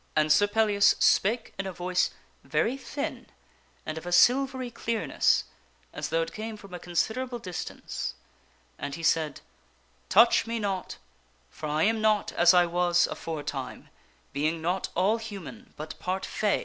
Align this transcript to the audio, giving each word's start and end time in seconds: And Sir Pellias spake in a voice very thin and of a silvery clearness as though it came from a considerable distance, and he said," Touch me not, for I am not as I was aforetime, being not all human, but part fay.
And 0.15 0.31
Sir 0.31 0.47
Pellias 0.47 0.95
spake 0.97 1.53
in 1.59 1.67
a 1.67 1.71
voice 1.71 2.09
very 2.43 2.75
thin 2.75 3.27
and 3.85 3.99
of 3.99 4.07
a 4.07 4.11
silvery 4.11 4.71
clearness 4.71 5.43
as 5.93 6.09
though 6.09 6.23
it 6.23 6.33
came 6.33 6.57
from 6.57 6.73
a 6.73 6.79
considerable 6.79 7.37
distance, 7.37 8.15
and 8.79 8.95
he 8.95 9.03
said," 9.03 9.41
Touch 10.15 10.47
me 10.47 10.57
not, 10.57 10.97
for 11.51 11.69
I 11.69 11.83
am 11.83 12.01
not 12.01 12.31
as 12.31 12.51
I 12.51 12.65
was 12.65 13.05
aforetime, 13.05 13.89
being 14.33 14.59
not 14.59 14.89
all 14.95 15.17
human, 15.17 15.71
but 15.77 15.99
part 15.99 16.25
fay. 16.25 16.59